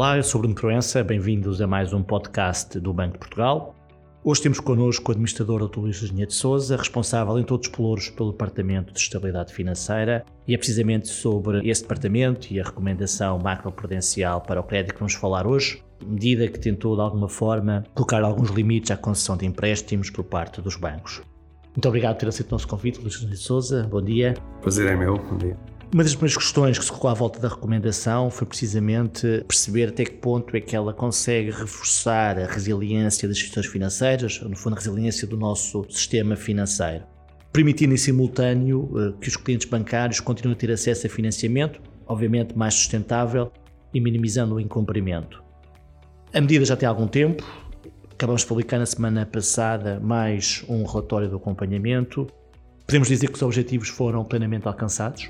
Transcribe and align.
Olá, 0.00 0.16
eu 0.16 0.22
sou 0.22 0.40
Bruno 0.40 0.54
Proença, 0.54 1.04
bem-vindos 1.04 1.60
a 1.60 1.66
mais 1.66 1.92
um 1.92 2.02
podcast 2.02 2.80
do 2.80 2.90
Banco 2.90 3.12
de 3.12 3.18
Portugal. 3.18 3.74
Hoje 4.24 4.40
temos 4.40 4.58
connosco 4.58 5.10
o 5.10 5.12
administrador 5.12 5.68
Dr. 5.68 5.80
Luís 5.80 6.02
Engenheiro 6.02 6.30
de 6.30 6.36
Souza, 6.36 6.74
responsável 6.74 7.38
em 7.38 7.44
todos 7.44 7.68
os 7.68 7.76
pelouros 7.76 8.08
pelo 8.08 8.30
Departamento 8.30 8.94
de 8.94 8.98
Estabilidade 8.98 9.52
Financeira, 9.52 10.24
e 10.48 10.54
é 10.54 10.56
precisamente 10.56 11.06
sobre 11.06 11.68
esse 11.68 11.82
departamento 11.82 12.50
e 12.50 12.58
a 12.58 12.64
recomendação 12.64 13.38
macroprudencial 13.40 14.40
para 14.40 14.58
o 14.58 14.64
crédito 14.64 14.94
que 14.94 15.00
vamos 15.00 15.12
falar 15.12 15.46
hoje, 15.46 15.82
medida 16.02 16.48
que 16.48 16.58
tentou 16.58 16.96
de 16.96 17.02
alguma 17.02 17.28
forma 17.28 17.84
colocar 17.94 18.22
alguns 18.22 18.48
limites 18.48 18.90
à 18.90 18.96
concessão 18.96 19.36
de 19.36 19.44
empréstimos 19.44 20.08
por 20.08 20.24
parte 20.24 20.62
dos 20.62 20.76
bancos. 20.76 21.20
Muito 21.76 21.86
obrigado 21.86 22.14
por 22.14 22.20
ter 22.20 22.28
aceito 22.28 22.48
o 22.48 22.54
nosso 22.54 22.66
convite, 22.66 22.98
Luís 23.00 23.16
Engenheiro 23.16 23.36
de 23.36 23.42
Souza. 23.42 23.82
Bom 23.82 24.00
dia. 24.00 24.32
Prazer 24.62 24.86
é 24.86 24.96
meu. 24.96 25.18
Bom 25.18 25.36
dia. 25.36 25.58
Uma 25.92 26.04
das 26.04 26.14
primeiras 26.14 26.36
questões 26.36 26.78
que 26.78 26.84
se 26.84 26.90
colocou 26.90 27.10
à 27.10 27.14
volta 27.14 27.40
da 27.40 27.48
recomendação 27.48 28.30
foi 28.30 28.46
precisamente 28.46 29.44
perceber 29.48 29.88
até 29.88 30.04
que 30.04 30.12
ponto 30.12 30.56
é 30.56 30.60
que 30.60 30.76
ela 30.76 30.94
consegue 30.94 31.50
reforçar 31.50 32.38
a 32.38 32.46
resiliência 32.46 33.26
das 33.26 33.36
instituições 33.36 33.66
financeiras, 33.66 34.40
no 34.40 34.56
fundo 34.56 34.74
a 34.74 34.78
resiliência 34.78 35.26
do 35.26 35.36
nosso 35.36 35.84
sistema 35.90 36.36
financeiro, 36.36 37.02
permitindo 37.52 37.92
em 37.92 37.96
simultâneo 37.96 38.88
eh, 38.96 39.14
que 39.20 39.26
os 39.26 39.36
clientes 39.36 39.68
bancários 39.68 40.20
continuem 40.20 40.54
a 40.54 40.58
ter 40.60 40.70
acesso 40.70 41.08
a 41.08 41.10
financiamento, 41.10 41.80
obviamente 42.06 42.56
mais 42.56 42.74
sustentável 42.74 43.50
e 43.92 44.00
minimizando 44.00 44.54
o 44.54 44.60
incumprimento. 44.60 45.42
A 46.32 46.40
medida 46.40 46.64
já 46.64 46.76
tem 46.76 46.88
algum 46.88 47.08
tempo, 47.08 47.44
acabamos 48.12 48.42
de 48.42 48.46
publicar 48.46 48.78
na 48.78 48.86
semana 48.86 49.26
passada 49.26 49.98
mais 49.98 50.64
um 50.68 50.84
relatório 50.84 51.28
do 51.28 51.34
acompanhamento. 51.34 52.28
Podemos 52.86 53.08
dizer 53.08 53.26
que 53.26 53.34
os 53.34 53.42
objetivos 53.42 53.88
foram 53.88 54.24
plenamente 54.24 54.68
alcançados? 54.68 55.28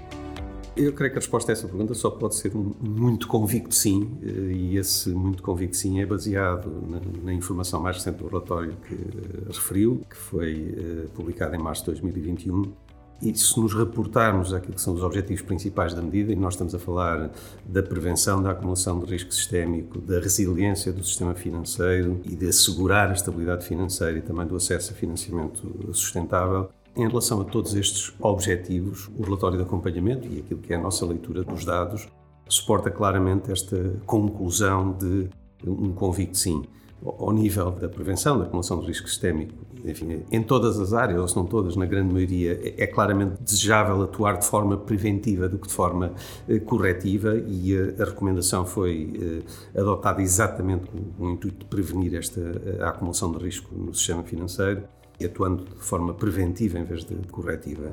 Eu 0.80 0.94
creio 0.94 1.12
que 1.12 1.18
a 1.18 1.20
resposta 1.20 1.52
a 1.52 1.54
essa 1.54 1.68
pergunta 1.68 1.92
só 1.92 2.10
pode 2.10 2.36
ser 2.36 2.56
um 2.56 2.72
muito 2.80 3.28
convicto 3.28 3.74
sim, 3.74 4.18
eh, 4.22 4.52
e 4.52 4.78
esse 4.78 5.10
muito 5.10 5.42
convicto 5.42 5.76
sim 5.76 6.00
é 6.00 6.06
baseado 6.06 6.72
na, 6.88 7.00
na 7.22 7.34
informação 7.34 7.78
mais 7.82 7.96
recente 7.96 8.16
do 8.16 8.26
relatório 8.26 8.74
que 8.88 8.94
uh, 8.94 9.48
referiu, 9.48 10.00
que 10.08 10.16
foi 10.16 10.54
uh, 10.54 11.08
publicado 11.10 11.54
em 11.54 11.58
março 11.58 11.82
de 11.82 11.90
2021. 11.90 12.72
E 13.20 13.34
se 13.36 13.60
nos 13.60 13.74
reportarmos 13.74 14.54
àquilo 14.54 14.72
que 14.72 14.80
são 14.80 14.94
os 14.94 15.02
objetivos 15.02 15.42
principais 15.42 15.92
da 15.92 16.00
medida, 16.00 16.32
e 16.32 16.36
nós 16.36 16.54
estamos 16.54 16.74
a 16.74 16.78
falar 16.78 17.30
da 17.66 17.82
prevenção 17.82 18.42
da 18.42 18.52
acumulação 18.52 18.98
de 19.00 19.12
risco 19.12 19.34
sistémico, 19.34 19.98
da 20.00 20.18
resiliência 20.18 20.90
do 20.90 21.04
sistema 21.04 21.34
financeiro 21.34 22.22
e 22.24 22.34
de 22.34 22.48
assegurar 22.48 23.10
a 23.10 23.12
estabilidade 23.12 23.66
financeira 23.66 24.16
e 24.16 24.22
também 24.22 24.46
do 24.46 24.56
acesso 24.56 24.94
a 24.94 24.96
financiamento 24.96 25.92
sustentável, 25.92 26.70
em 26.96 27.06
relação 27.06 27.40
a 27.40 27.44
todos 27.44 27.74
estes 27.74 28.12
objetivos, 28.20 29.08
o 29.16 29.22
relatório 29.22 29.56
de 29.56 29.62
acompanhamento 29.62 30.26
e 30.26 30.40
aquilo 30.40 30.60
que 30.60 30.72
é 30.72 30.76
a 30.76 30.80
nossa 30.80 31.06
leitura 31.06 31.44
dos 31.44 31.64
dados 31.64 32.08
suporta 32.48 32.90
claramente 32.90 33.50
esta 33.50 33.94
conclusão 34.06 34.92
de 34.92 35.28
um 35.66 35.92
convicto 35.92 36.36
sim. 36.36 36.64
Ao 37.02 37.32
nível 37.32 37.70
da 37.70 37.88
prevenção, 37.88 38.36
da 38.36 38.44
acumulação 38.44 38.78
do 38.78 38.84
risco 38.84 39.08
sistémico, 39.08 39.54
enfim, 39.82 40.22
em 40.30 40.42
todas 40.42 40.78
as 40.78 40.92
áreas, 40.92 41.18
ou 41.18 41.26
se 41.26 41.34
não 41.34 41.46
todas, 41.46 41.74
na 41.74 41.86
grande 41.86 42.12
maioria, 42.12 42.60
é, 42.62 42.82
é 42.82 42.86
claramente 42.86 43.42
desejável 43.42 44.02
atuar 44.02 44.36
de 44.36 44.44
forma 44.44 44.76
preventiva 44.76 45.48
do 45.48 45.58
que 45.58 45.66
de 45.66 45.72
forma 45.72 46.12
eh, 46.46 46.58
corretiva 46.58 47.38
e 47.38 47.74
a, 47.98 48.04
recomendação 48.04 48.66
foi 48.66 49.42
eh, 49.74 49.80
adotada 49.80 50.20
exatamente 50.20 50.90
com 51.16 51.24
o 51.24 51.30
intuito 51.30 51.60
de 51.60 51.64
prevenir 51.64 52.14
esta 52.14 52.40
a 52.80 52.90
acumulação 52.90 53.32
de 53.32 53.42
risco 53.42 53.74
no 53.74 53.94
sistema 53.94 54.22
financeiro 54.22 54.82
atuando 55.24 55.64
de 55.64 55.84
forma 55.84 56.14
preventiva 56.14 56.78
em 56.78 56.84
vez 56.84 57.04
de 57.04 57.14
corretiva. 57.30 57.92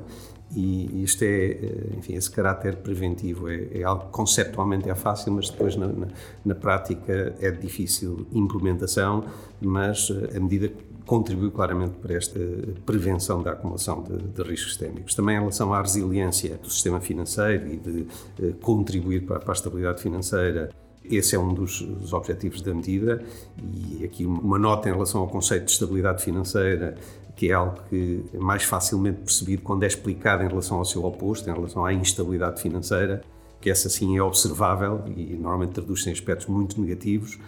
E 0.54 1.02
isto 1.02 1.24
é, 1.24 1.26
eh, 1.26 1.96
enfim, 1.98 2.14
esse 2.14 2.30
caráter 2.30 2.76
preventivo 2.76 3.50
é, 3.50 3.68
é 3.72 3.82
algo 3.82 4.06
que 4.06 4.12
conceptualmente 4.12 4.88
é 4.88 4.94
fácil, 4.94 5.32
mas 5.32 5.50
depois 5.50 5.76
na, 5.76 5.88
na, 5.88 6.08
na, 6.44 6.54
prática 6.54 7.34
é 7.38 7.50
difícil 7.50 8.26
implementação, 8.32 9.24
mas 9.60 10.10
eh, 10.10 10.36
a 10.36 10.40
medida 10.40 10.72
contribuiu 11.04 11.50
claramente 11.50 11.96
para 11.98 12.14
esta 12.14 12.38
prevenção 12.84 13.42
da 13.42 13.52
acumulação 13.52 14.02
de, 14.02 14.16
de, 14.16 14.42
riscos 14.42 14.72
sistémicos. 14.74 15.14
Também 15.14 15.36
em 15.36 15.40
relação 15.40 15.72
à 15.72 15.80
resiliência 15.80 16.56
do 16.56 16.70
sistema 16.70 17.00
financeiro 17.00 17.66
e 17.66 17.76
de 17.76 18.06
eh, 18.40 18.52
contribuir 18.62 19.26
para, 19.26 19.40
para 19.40 19.52
a 19.52 19.54
estabilidade 19.54 20.00
financeira, 20.00 20.70
esse 21.10 21.34
é 21.34 21.38
um 21.38 21.52
dos, 21.52 21.82
objetivos 22.12 22.60
da 22.60 22.74
medida 22.74 23.22
e 23.62 24.04
aqui 24.04 24.24
uma 24.24 24.58
nota 24.58 24.88
em 24.88 24.92
relação 24.92 25.20
ao 25.20 25.28
conceito 25.28 25.66
de 25.66 25.72
estabilidade 25.72 26.22
financeira, 26.22 26.96
que 27.36 27.50
é 27.50 27.54
algo 27.54 27.78
que 27.88 28.24
é 28.34 28.38
mais 28.38 28.64
facilmente 28.64 29.18
percebido 29.20 29.62
quando 29.62 29.84
é 29.84 29.86
explicado 29.86 30.42
em 30.42 30.48
relação 30.48 30.78
ao 30.78 30.84
seu 30.84 31.04
oposto, 31.04 31.48
em 31.48 31.52
relação 31.52 31.84
à 31.84 31.92
instabilidade 31.92 32.60
financeira, 32.60 33.22
que 33.60 33.70
essa 33.70 33.88
sim 33.88 34.16
é 34.16 34.22
observável 34.22 35.02
e 35.16 35.34
normalmente 35.34 35.72
traduz-se 35.72 36.08
em 36.08 36.12
aspectos 36.12 36.46
muito 36.46 36.80
negativos 36.80 37.38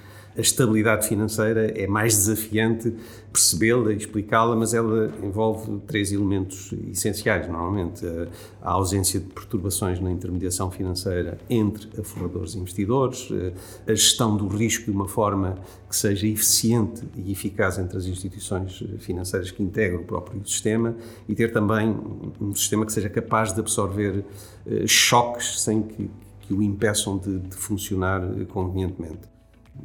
a 0.40 0.42
estabilidade 0.42 1.06
financeira 1.06 1.70
é 1.78 1.86
mais 1.86 2.16
desafiante 2.16 2.94
percebê-la 3.30 3.92
e 3.92 3.96
explicá-la, 3.96 4.56
mas 4.56 4.72
ela 4.72 5.12
envolve 5.22 5.80
três 5.86 6.10
elementos 6.12 6.72
essenciais, 6.90 7.46
normalmente. 7.46 8.04
A 8.62 8.72
ausência 8.72 9.20
de 9.20 9.26
perturbações 9.26 10.00
na 10.00 10.10
intermediação 10.10 10.70
financeira 10.70 11.38
entre 11.48 11.88
fornadores 12.02 12.54
e 12.54 12.58
investidores, 12.58 13.28
a 13.86 13.94
gestão 13.94 14.36
do 14.36 14.48
risco 14.48 14.86
de 14.86 14.90
uma 14.90 15.06
forma 15.06 15.58
que 15.88 15.94
seja 15.94 16.26
eficiente 16.26 17.02
e 17.16 17.30
eficaz 17.30 17.78
entre 17.78 17.98
as 17.98 18.06
instituições 18.06 18.82
financeiras 18.98 19.50
que 19.50 19.62
integram 19.62 20.00
o 20.00 20.04
próprio 20.04 20.46
sistema 20.46 20.96
e 21.28 21.34
ter 21.34 21.52
também 21.52 21.96
um 22.40 22.54
sistema 22.54 22.86
que 22.86 22.92
seja 22.92 23.10
capaz 23.10 23.52
de 23.52 23.60
absorver 23.60 24.24
eh, 24.66 24.86
choques 24.86 25.60
sem 25.60 25.82
que, 25.82 26.10
que 26.40 26.54
o 26.54 26.62
impeçam 26.62 27.18
de, 27.18 27.38
de 27.38 27.54
funcionar 27.54 28.22
convenientemente 28.48 29.29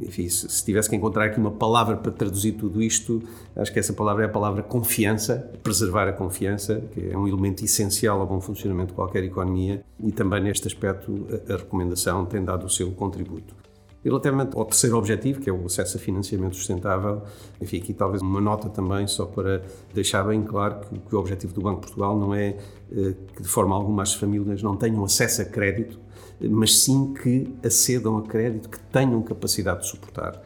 enfim, 0.02 0.28
se, 0.30 0.50
se, 0.50 0.66
tivesse 0.66 0.90
que 0.90 0.96
encontrar 0.96 1.26
aqui 1.26 1.40
uma 1.40 1.52
palavra 1.52 1.98
para 1.98 2.12
traduzir 2.12 2.54
tudo 2.54 2.82
isto, 2.82 3.22
acho 3.56 3.72
que 3.72 3.80
essa 3.80 3.94
palavra 3.94 4.24
é 4.24 4.26
a 4.28 4.30
palavra 4.30 4.64
confiança, 4.64 5.50
preservar 5.64 6.08
a 6.08 6.14
confiança, 6.14 6.82
que 6.94 7.10
é 7.12 7.18
um 7.18 7.28
elemento 7.28 7.64
essencial 7.64 8.20
ao 8.22 8.28
bom 8.28 8.40
funcionamento 8.42 8.90
de 8.90 8.94
qualquer 8.94 9.24
economia, 9.24 9.84
e 10.04 10.12
também 10.12 10.42
neste 10.44 10.68
aspecto 10.68 11.28
a 11.50 11.58
recomendação 11.58 12.26
tem 12.26 12.44
dado 12.44 12.66
o 12.66 12.70
seu 12.70 12.92
contributo. 12.92 13.65
Relativamente 14.06 14.56
ao 14.56 14.64
terceiro 14.66 14.98
objetivo, 15.00 15.42
que 15.42 15.50
é 15.50 15.54
o 15.54 15.66
acesso 15.66 15.98
a 15.98 16.00
financiamento 16.00 16.56
sustentável, 16.56 17.24
enfim, 17.60 17.78
aqui 17.78 17.92
talvez 17.92 18.22
uma 18.22 18.40
nota 18.40 18.70
também, 18.70 19.08
só 19.08 19.26
para 19.26 19.64
deixar 19.96 20.24
bem 20.24 20.44
claro 20.44 20.82
que, 20.82 21.00
que 21.00 21.16
o 21.16 21.18
objetivo 21.18 21.56
do 21.56 21.62
Banco 21.62 21.82
de 21.82 21.88
Portugal 21.88 22.16
não 22.16 22.32
é 22.32 22.56
eh, 22.92 23.16
que 23.36 23.42
de 23.42 23.48
forma 23.48 23.76
alguma 23.76 24.04
as 24.04 24.14
famílias 24.14 24.62
não 24.62 24.78
tenham 24.78 25.04
acesso 25.04 25.42
a 25.42 25.46
crédito, 25.46 26.00
mas 26.40 26.84
sim 26.84 27.16
que 27.16 27.52
acedam 27.66 28.20
a 28.20 28.22
crédito 28.22 28.70
que 28.70 28.80
tenham 28.80 29.20
capacidade 29.24 29.82
de 29.82 29.88
suportar. 29.88 30.40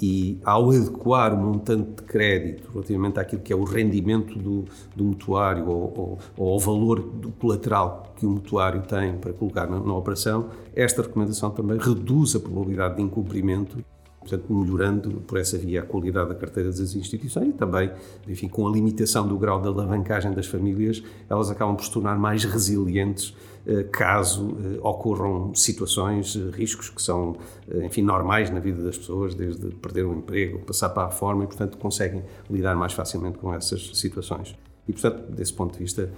E 0.00 0.38
ao 0.44 0.70
adequar 0.70 1.32
o 1.32 1.36
montante 1.38 1.90
de 1.96 2.02
crédito 2.02 2.70
relativamente 2.70 3.18
àquilo 3.18 3.40
que 3.40 3.52
é 3.52 3.56
o 3.56 3.64
rendimento 3.64 4.38
do, 4.38 4.64
do 4.94 5.04
mutuário 5.04 5.68
ou, 5.68 6.18
ou, 6.36 6.52
ao 6.52 6.58
valor 6.58 7.00
do 7.00 7.30
colateral 7.30 8.12
que 8.16 8.26
o 8.26 8.30
mutuário 8.30 8.82
tem 8.82 9.16
para 9.16 9.32
colocar 9.32 9.66
na, 9.66 9.80
na 9.80 9.94
operação, 9.94 10.50
esta 10.74 11.02
recomendação 11.02 11.50
também 11.50 11.78
reduz 11.78 12.36
a 12.36 12.40
probabilidade 12.40 12.96
de 12.96 13.02
incumprimento 13.02 13.78
portanto, 14.26 14.52
melhorando 14.52 15.10
por 15.26 15.38
essa 15.38 15.56
via 15.56 15.80
a 15.80 15.84
qualidade 15.84 16.30
da 16.30 16.34
carteira 16.34 16.68
das 16.68 16.94
instituições 16.94 17.48
e 17.48 17.52
também, 17.52 17.90
enfim, 18.26 18.48
com 18.48 18.66
a 18.66 18.70
limitação 18.70 19.26
do 19.26 19.38
grau 19.38 19.60
de 19.60 19.68
alavancagem 19.68 20.32
das 20.32 20.46
famílias, 20.46 21.02
elas 21.28 21.50
acabam 21.50 21.76
por 21.76 21.84
se 21.84 21.90
tornar 21.90 22.18
mais 22.18 22.44
resilientes 22.44 23.34
eh, 23.66 23.84
caso 23.84 24.56
eh, 24.60 24.78
ocorram 24.80 25.52
situações, 25.54 26.36
eh, 26.36 26.56
riscos 26.56 26.88
que 26.88 27.02
são, 27.02 27.36
enfim, 27.82 28.02
normais 28.02 28.48
na 28.48 28.60
vida 28.60 28.82
das 28.82 28.96
pessoas, 28.96 29.34
desde 29.34 29.70
perder 29.76 30.04
o 30.04 30.14
emprego, 30.14 30.60
passar 30.60 30.90
para 30.90 31.04
a 31.04 31.06
reforma 31.06 31.44
e, 31.44 31.46
portanto, 31.46 31.76
conseguem 31.76 32.22
lidar 32.48 32.76
mais 32.76 32.92
facilmente 32.92 33.38
com 33.38 33.52
essas 33.52 33.90
situações. 33.98 34.56
E, 34.88 34.92
portanto, 34.92 35.32
desse 35.32 35.52
ponto 35.52 35.72
de 35.72 35.80
vista, 35.80 36.10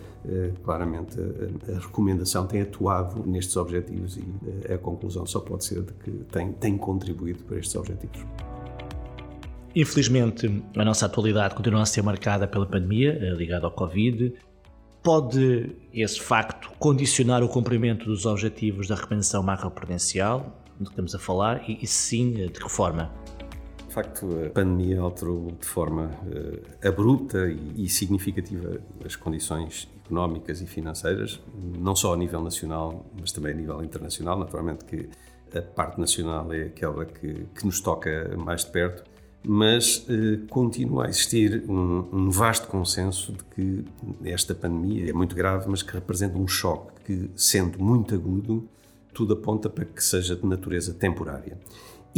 claramente 0.62 1.16
a, 1.68 1.78
recomendação 1.80 2.46
tem 2.46 2.60
atuado 2.60 3.24
nestes 3.26 3.56
objetivos 3.56 4.18
e 4.18 4.72
a 4.72 4.76
conclusão 4.76 5.24
só 5.26 5.40
pode 5.40 5.64
ser 5.64 5.82
de 5.82 5.93
que 5.94 6.10
tem, 6.31 6.52
tem 6.52 6.76
contribuído 6.76 7.43
para 7.44 7.58
estes 7.58 7.75
objetivos. 7.75 8.20
Infelizmente, 9.75 10.62
a 10.76 10.84
nossa 10.84 11.06
atualidade 11.06 11.54
continua 11.54 11.82
a 11.82 11.87
ser 11.87 12.02
marcada 12.02 12.46
pela 12.46 12.66
pandemia 12.66 13.12
ligada 13.37 13.66
ao 13.66 13.70
Covid. 13.70 14.34
Pode 15.02 15.76
esse 15.93 16.20
facto 16.20 16.70
condicionar 16.78 17.43
o 17.43 17.48
cumprimento 17.48 18.06
dos 18.06 18.26
objetivos 18.26 18.88
da 18.88 18.96
recomendação 18.96 19.43
macroprudencial, 19.43 20.62
do 20.78 20.87
que 20.87 20.90
estamos 20.90 21.14
a 21.14 21.19
falar, 21.19 21.69
e, 21.69 21.78
e 21.81 21.87
sim, 21.87 22.32
de 22.32 22.48
que 22.48 22.69
forma? 22.69 23.10
De 23.88 23.94
facto, 23.94 24.26
a 24.46 24.50
pandemia 24.50 25.00
alterou 25.00 25.50
de 25.58 25.67
forma 25.67 26.11
uh, 26.26 26.87
abrupta 26.87 27.49
e, 27.49 27.85
e, 27.85 27.88
significativa 27.88 28.79
as 29.02 29.17
condições 29.17 29.88
económicas 30.05 30.61
e 30.61 30.67
financeiras, 30.67 31.40
não 31.79 31.96
só 31.96 32.12
a 32.12 32.17
nível 32.17 32.43
nacional, 32.43 33.06
mas 33.19 33.32
também 33.32 33.52
a 33.52 33.56
nível 33.56 33.82
internacional. 33.82 34.38
Naturalmente 34.38 34.85
que 34.85 35.08
a 35.56 35.62
parte 35.62 35.99
nacional 35.99 36.52
é 36.52 36.64
aquela 36.64 37.06
que, 37.06 37.46
que 37.55 37.64
nos 37.64 37.81
toca 37.81 38.37
mais 38.37 38.62
de 38.62 38.70
perto, 38.73 39.05
mas 39.43 40.06
uh, 40.06 40.46
continua 40.50 41.06
a 41.06 41.08
existir 41.08 41.64
um, 41.67 42.06
um, 42.12 42.31
vasto 42.31 42.69
consenso 42.69 43.32
de 43.32 43.44
que 43.44 43.84
esta 44.23 44.55
pandemia 44.55 45.08
é 45.08 45.12
muito 45.14 45.34
grave, 45.34 45.67
mas 45.67 45.82
que 45.82 45.94
representa 45.94 46.37
um 46.37 46.46
choque 46.46 46.93
que, 47.06 47.31
sendo 47.34 47.82
muito 47.82 48.14
agudo, 48.14 48.69
tudo 49.14 49.32
aponta 49.32 49.70
para 49.70 49.87
que 49.87 50.05
seja 50.05 50.37
de 50.37 50.46
natureza 50.46 50.93
temporária. 50.93 51.56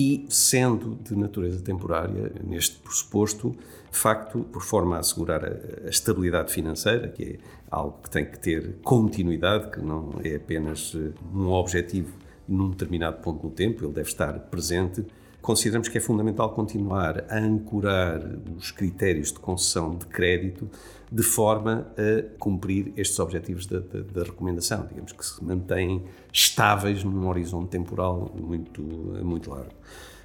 E, 0.01 0.25
sendo 0.31 0.95
de 1.03 1.15
natureza 1.15 1.63
temporária, 1.63 2.33
neste 2.43 2.79
pressuposto, 2.79 3.55
de 3.91 3.99
facto, 3.99 4.41
por 4.45 4.63
forma 4.63 4.97
a 4.97 5.01
assegurar 5.01 5.45
a, 5.45 5.49
a, 5.85 5.91
estabilidade 5.91 6.51
financeira, 6.51 7.09
que 7.09 7.23
é 7.23 7.39
algo 7.71 7.99
que 8.03 8.09
tem 8.09 8.25
que 8.25 8.39
ter 8.39 8.77
continuidade, 8.83 9.71
que 9.71 9.79
não 9.79 10.19
é 10.25 10.37
apenas 10.37 10.97
eh, 10.97 11.13
um 11.35 11.49
objetivo 11.49 12.15
num 12.49 12.71
determinado 12.71 13.19
ponto 13.21 13.47
no 13.47 13.53
tempo, 13.53 13.85
ele 13.85 13.93
deve 13.93 14.09
estar 14.09 14.33
presente. 14.49 15.05
Consideramos 15.43 15.89
que 15.89 15.99
é 15.99 16.01
fundamental 16.01 16.51
continuar 16.51 17.25
a 17.31 17.39
ancorar 17.39 18.21
os 18.57 18.71
critérios 18.71 19.33
de 19.33 19.39
concessão 19.39 19.97
de 19.97 20.07
crédito 20.07 20.69
de 21.11 21.23
forma 21.23 21.87
a 21.97 22.39
cumprir 22.39 22.93
estes 22.97 23.19
objetivos 23.19 23.67
da, 23.67 23.81
da, 23.81 24.01
da 24.01 24.23
recomendação, 24.23 24.87
digamos 24.87 25.13
que 25.13 25.25
se 25.25 25.43
mantêm 25.43 26.05
estáveis 26.33 27.03
num 27.03 27.27
horizonte 27.27 27.71
temporal 27.71 28.31
muito, 28.39 28.83
muito 28.83 29.51
largo. 29.51 29.73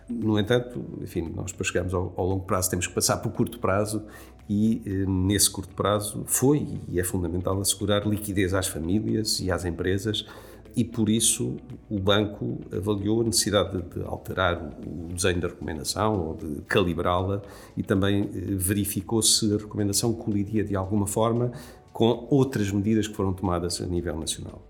No 0.08 0.38
entanto, 0.38 0.84
enfim, 1.02 1.32
nós 1.36 1.52
para 1.52 1.66
chegarmos 1.66 1.94
ao, 1.94 2.14
ao, 2.16 2.28
longo 2.28 2.46
prazo 2.46 2.70
temos 2.70 2.86
que 2.86 2.94
passar 2.94 3.18
por 3.18 3.32
curto 3.32 3.58
prazo 3.58 4.04
e 4.48 4.84
eh, 4.86 5.06
nesse 5.08 5.50
curto 5.50 5.74
prazo 5.74 6.24
foi 6.28 6.80
e 6.88 7.00
é 7.00 7.04
fundamental 7.04 7.60
assegurar 7.60 8.06
liquidez 8.08 8.54
às 8.54 8.68
famílias 8.68 9.40
e 9.40 9.50
às 9.50 9.66
empresas 9.66 10.28
e 10.76 10.84
por 10.84 11.10
isso 11.10 11.56
o 11.90 12.00
banco 12.00 12.60
avaliou 12.72 13.22
a 13.22 13.24
necessidade 13.24 13.82
de 13.82 14.02
alterar 14.04 14.62
o 14.86 15.14
desenho 15.14 15.40
da 15.40 15.48
recomendação 15.48 16.28
ou 16.28 16.36
de 16.36 16.62
calibrá-la 16.64 17.42
e 17.78 17.84
também 17.84 18.24
eh, 18.24 18.56
verificou 18.56 19.22
se 19.22 19.54
a 19.54 19.58
recomendação 19.58 20.14
colidia 20.14 20.64
de 20.64 20.76
alguma 20.76 21.08
forma 21.08 21.52
com 21.94 22.28
outras 22.30 22.72
medidas 22.72 23.08
que 23.08 23.16
foram 23.16 23.34
tomadas 23.34 23.80
a 23.82 23.86
nível 23.86 24.20
nacional. 24.20 24.62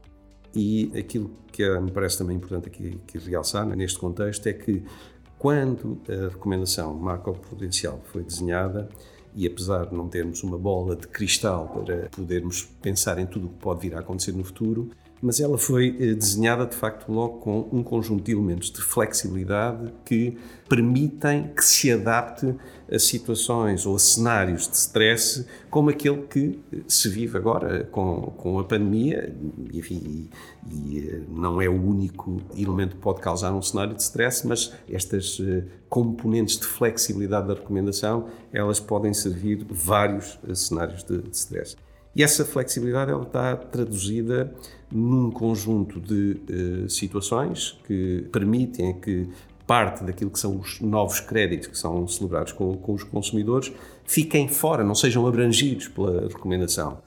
E 0.53 0.91
aquilo 0.97 1.31
que 1.51 1.67
me 1.79 1.91
parece 1.91 2.19
também 2.19 2.37
importante 2.37 2.67
aqui, 2.67 2.99
aqui 3.03 3.17
realçar 3.17 3.65
neste 3.75 3.97
contexto 3.97 4.45
é 4.47 4.53
que 4.53 4.83
quando 5.39 5.99
a 6.07 6.29
recomendação 6.29 6.93
macroprudencial 6.93 7.99
foi 8.05 8.23
desenhada, 8.23 8.87
e 9.35 9.45
apesar 9.45 9.87
de 9.87 9.95
não 9.95 10.07
termos 10.07 10.41
uma 10.43 10.57
bola 10.57 10.95
de 10.95 11.07
cristal 11.07 11.67
para 11.67 12.07
podermos 12.09 12.63
pensar 12.81 13.19
em 13.19 13.25
tudo 13.25 13.47
o 13.47 13.49
que 13.49 13.57
pode 13.57 13.81
vir 13.81 13.95
a 13.95 13.99
acontecer 13.99 14.31
no 14.31 14.45
futuro, 14.45 14.89
mas 15.21 15.39
ela 15.39 15.57
foi 15.57 15.95
eh, 15.99 16.13
desenhada 16.13 16.65
de 16.65 16.75
facto 16.75 17.11
logo 17.11 17.39
com 17.39 17.69
um 17.71 17.83
conjunto 17.83 18.23
de 18.23 18.31
elementos 18.31 18.69
de 18.69 18.81
flexibilidade 18.81 19.91
que 20.03 20.37
permitem 20.67 21.51
que 21.55 21.63
se 21.63 21.91
adapte 21.91 22.53
a 22.91 22.99
situações 22.99 23.85
ou 23.85 23.95
a 23.95 23.99
cenários 23.99 24.67
de 24.67 24.75
stress 24.75 25.45
como 25.69 25.89
aquele 25.89 26.23
que 26.23 26.59
eh, 26.71 26.77
se 26.87 27.09
vive 27.09 27.37
agora 27.37 27.85
com, 27.85 28.33
com 28.37 28.59
a 28.59 28.63
pandemia, 28.63 29.35
enfim, 29.73 30.01
e, 30.05 30.29
e 30.71 30.99
eh, 30.99 31.21
não 31.29 31.61
é 31.61 31.67
o 31.67 31.81
único 31.81 32.41
elemento 32.55 32.95
que 32.95 33.01
pode 33.01 33.21
causar 33.21 33.53
um 33.53 33.61
cenário 33.61 33.95
de 33.95 34.01
stress, 34.01 34.45
mas 34.45 34.73
estas 34.89 35.41
componentes 35.89 36.57
de 36.57 36.65
flexibilidade 36.65 37.47
da 37.47 37.53
recomendação, 37.53 38.27
elas 38.51 38.79
podem 38.79 39.13
servir 39.13 39.65
vários 39.69 40.37
cenários 40.53 41.03
de, 41.03 41.21
de 41.21 41.35
stress. 41.35 41.75
E 42.15 42.23
essa 42.23 42.45
flexibilidade 42.45 43.11
ela 43.11 43.23
está 43.23 43.55
traduzida 43.55 44.53
num 44.89 45.29
conjunto 45.29 45.99
de 45.99 46.39
uh, 46.85 46.89
situações 46.89 47.77
que 47.85 48.25
permitem 48.31 48.93
que 48.99 49.27
parte 49.67 50.03
daquilo 50.03 50.31
que 50.31 50.39
são 50.39 50.57
os 50.57 50.79
novos 50.79 51.19
créditos 51.19 51.67
que 51.67 51.77
são 51.77 52.07
celebrados 52.07 52.53
com, 52.53 52.77
com 52.77 52.93
os 52.93 53.03
consumidores 53.03 53.73
fiquem 54.05 54.47
fora, 54.47 54.83
não 54.83 54.95
sejam 54.95 55.27
abrangidos 55.27 55.87
pela 55.87 56.27
recomendação. 56.27 56.99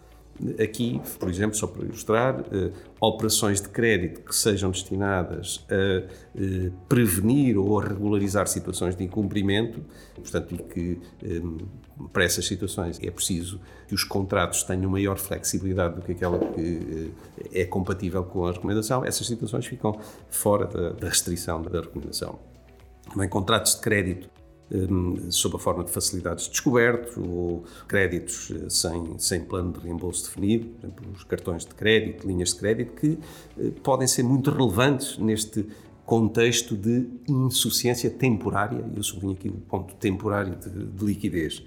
Aqui, 0.62 1.00
por 1.18 1.28
exemplo, 1.28 1.56
só 1.56 1.66
para 1.66 1.84
ilustrar, 1.84 2.44
eh, 2.52 2.70
operações 3.00 3.60
de 3.60 3.68
crédito 3.68 4.20
que 4.20 4.32
sejam 4.32 4.70
destinadas 4.70 5.66
a 5.68 5.74
eh, 5.74 6.70
prevenir 6.88 7.58
ou 7.58 7.80
a 7.80 7.84
regularizar 7.84 8.46
situações 8.46 8.94
de 8.94 9.02
incumprimento, 9.02 9.84
portanto, 10.14 10.54
e 10.54 10.58
que 10.58 11.00
eh, 11.24 11.42
para 12.12 12.22
essas 12.22 12.46
situações 12.46 13.00
é 13.02 13.10
preciso 13.10 13.60
que 13.88 13.94
os 13.94 14.04
contratos 14.04 14.62
tenham 14.62 14.88
maior 14.88 15.18
flexibilidade 15.18 15.96
do 15.96 16.02
que 16.02 16.12
aquela 16.12 16.38
que 16.38 17.12
é 17.52 17.64
compatível 17.64 18.22
com 18.22 18.46
a 18.46 18.52
recomendação, 18.52 19.04
essas 19.04 19.26
situações 19.26 19.66
ficam 19.66 19.98
fora 20.30 20.66
da, 20.66 21.08
restrição 21.08 21.60
da 21.62 21.80
recomendação. 21.80 22.38
Também 23.10 23.28
contratos 23.28 23.74
de 23.74 23.80
crédito 23.80 24.30
sob 25.30 25.56
a 25.56 25.58
forma 25.58 25.84
de 25.84 25.90
facilidades 25.90 26.44
de 26.44 26.50
descoberto 26.50 27.20
ou 27.20 27.64
créditos 27.86 28.50
eh, 28.50 28.68
sem, 28.68 29.18
sem 29.18 29.40
plano 29.40 29.72
de 29.72 29.80
reembolso 29.80 30.24
definido, 30.24 30.66
por 30.66 30.78
exemplo, 30.78 31.06
os 31.14 31.24
cartões 31.24 31.64
de 31.64 31.74
crédito, 31.74 32.26
linhas 32.26 32.50
de 32.50 32.56
crédito, 32.56 32.92
que 32.92 33.18
uh, 33.56 33.72
podem 33.82 34.06
ser 34.06 34.22
muito 34.22 34.50
relevantes 34.50 35.16
neste 35.18 35.66
contexto 36.04 36.76
de 36.76 37.06
insuficiência 37.28 38.10
temporária, 38.10 38.84
eu 38.94 39.02
sublinho 39.02 39.34
aqui 39.34 39.48
o 39.48 39.52
ponto 39.52 39.94
temporário 39.94 40.56
de, 40.56 40.86
de 40.86 41.04
liquidez. 41.04 41.62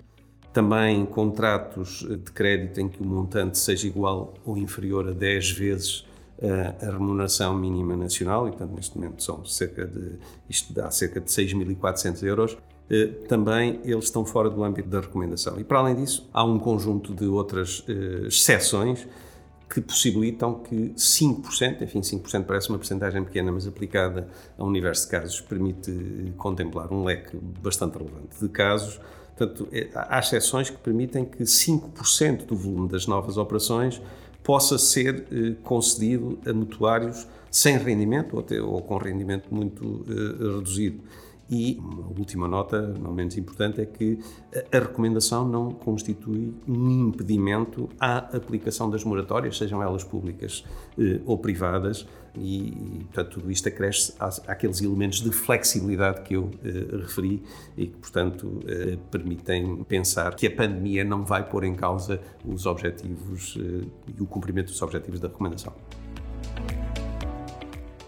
Também 0.52 1.06
contratos 1.06 2.06
de 2.08 2.32
crédito 2.32 2.82
em 2.82 2.90
que 2.90 3.02
o 3.02 3.06
montante 3.06 3.58
seja 3.58 3.88
igual 3.88 4.34
ou 4.46 4.58
inferior 4.58 5.08
a 5.08 5.12
10 5.12 5.52
vezes 5.52 6.06
a 6.82 6.92
remuneração 6.92 7.56
mínima 7.56 7.96
nacional, 7.96 8.48
e 8.48 8.52
portanto 8.52 8.74
neste 8.76 8.98
momento 8.98 9.22
são 9.22 9.46
cerca 9.46 9.86
de, 9.86 10.14
isto 10.50 10.74
dá 10.74 10.90
cerca 10.90 11.22
de 11.22 11.30
6.400 11.30 12.24
euros, 12.24 12.58
eh, 12.58 12.71
também 13.28 13.80
eles 13.86 14.06
estão 14.06 14.26
fora 14.26 14.50
do 14.50 14.64
âmbito 14.64 14.90
da 14.90 15.00
recomendação. 15.00 15.58
E 15.58 15.64
para 15.64 15.80
além 15.80 15.96
disso, 15.96 16.28
há 16.34 16.44
um 16.44 16.60
conjunto 16.60 17.14
de 17.14 17.26
outras 17.26 17.86
eh, 17.88 18.28
exceções 18.28 19.08
que 19.70 19.80
possibilitam 19.80 20.56
que 20.56 20.94
5%, 20.98 21.82
enfim, 21.82 22.02
5% 22.02 22.44
parece 22.44 22.68
uma 22.68 22.78
porcentagem 22.78 23.24
pequena, 23.24 23.50
mas 23.50 23.66
aplicada 23.66 24.28
a 24.58 24.64
um 24.64 24.68
universo 24.68 25.06
de 25.06 25.12
casos, 25.12 25.40
permite 25.40 25.90
eh, 25.90 26.32
contemplar 26.36 26.92
um 26.92 27.06
leque 27.06 27.38
bastante 27.62 27.98
relevante 27.98 28.38
de 28.42 28.50
casos. 28.50 29.00
Portanto, 29.38 29.70
há 29.96 30.20
exceções 30.20 30.70
que 30.70 30.78
permitem 30.78 31.24
que 31.24 31.44
5% 31.44 32.46
do 32.46 32.56
volume 32.58 32.90
das 32.90 33.08
novas 33.08 33.38
operações 33.38 34.02
possa 34.44 34.78
ser 34.78 35.26
concedido 35.64 36.38
a 36.46 36.54
mutuários 36.54 37.26
sem 37.50 37.78
rendimento 37.78 38.36
ou, 38.36 38.74
ou 38.74 38.82
com 38.82 38.98
rendimento 38.98 39.48
muito 39.50 40.06
reduzido. 40.38 41.02
E 41.52 41.78
uma 41.80 42.08
última 42.18 42.48
nota, 42.48 42.82
não 42.82 43.14
menos 43.14 43.38
importante, 43.38 43.82
é 43.82 43.86
que 43.86 44.20
a 44.72 44.80
recomendação 44.80 45.46
não 45.46 45.70
constitui 45.72 46.54
um 46.66 47.10
impedimento 47.10 47.90
à 48.00 48.20
aplicação 48.20 48.90
das 48.90 49.04
moratórias, 49.04 49.58
sejam 49.58 49.84
elas 49.84 50.02
públicas 50.02 50.64
eh, 50.98 51.20
ou 51.26 51.38
privadas, 51.38 52.08
e, 52.38 53.04
portanto, 53.12 53.30
tudo 53.32 53.52
isto 53.52 53.68
acresce 53.68 54.14
àqueles 54.48 54.82
elementos 54.82 55.22
de 55.22 55.32
flexibilidade 55.32 56.22
que 56.22 56.36
eu 56.36 56.50
eh, 56.64 56.96
referi 56.96 57.44
e 57.76 57.88
que, 57.88 57.98
portanto, 57.98 58.62
eh, 58.66 58.98
permitem 59.10 59.84
pensar 59.84 60.36
que 60.36 60.48
a 60.48 60.52
pandemia 60.56 61.04
não 61.04 61.26
vai 61.26 61.48
pôr 61.48 61.66
em 61.66 61.76
causa 61.76 62.22
os 62.46 62.66
objetivos 62.66 63.58
eh, 63.60 63.86
e 64.18 64.22
o 64.22 64.26
cumprimento 64.26 64.68
dos 64.68 64.82
objetivos 64.82 65.20
da 65.20 65.28
recomendação. 65.28 65.74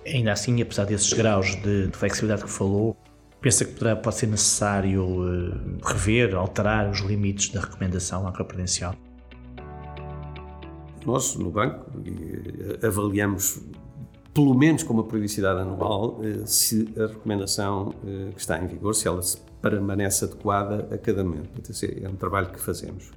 Ainda 0.06 0.32
assim, 0.32 0.62
apesar 0.62 0.86
desses 0.86 1.12
graus 1.12 1.56
de, 1.62 1.88
de 1.88 1.98
flexibilidade 1.98 2.44
que 2.44 2.52
falou, 2.52 2.96
Pensa 3.44 3.66
que 3.66 3.74
poderá, 3.74 3.94
pode 3.98 4.16
ser 4.16 4.28
necessário 4.28 5.04
uh, 5.04 5.78
rever, 5.84 6.34
alterar 6.34 6.90
os 6.90 7.02
limites 7.02 7.50
da 7.50 7.60
recomendação 7.60 8.24
macroprudencial? 8.24 8.96
Nós, 11.06 11.36
no 11.36 11.52
banco, 11.52 11.92
eh, 12.06 12.88
avaliamos 12.88 13.60
pelo 14.34 14.54
menos 14.54 14.84
com 14.84 14.94
uma 14.94 15.04
periodicidade 15.04 15.60
anual, 15.60 16.22
eh, 16.24 16.46
se 16.46 16.88
a 16.98 17.08
recomendação 17.08 17.94
que 18.34 18.40
está 18.40 18.58
em 18.58 18.68
vigor, 18.68 18.96
se 18.96 19.10
ela 19.10 19.20
permanece 19.62 20.24
adequada 20.24 20.88
a 20.90 20.98
cada 20.98 21.22
momento. 21.22 21.62
É 22.02 22.08
um 22.08 22.16
trabalho 22.16 22.50
que 22.50 22.62
fazemos. 22.62 23.12